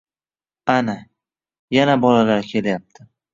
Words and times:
Ana, 0.65 1.05
yana 1.71 2.01
bolalar 2.01 2.41
kelyapti 2.49 3.07